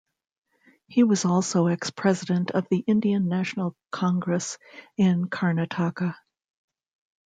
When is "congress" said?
3.91-4.57